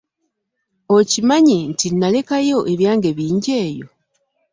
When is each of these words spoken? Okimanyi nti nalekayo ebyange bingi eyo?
Okimanyi 0.97 1.57
nti 1.71 1.87
nalekayo 1.91 2.59
ebyange 2.73 3.09
bingi 3.17 3.51
eyo? 3.65 3.87